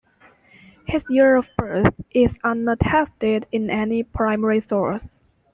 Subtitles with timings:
[0.87, 5.05] His year of birth is unattested in any primary source.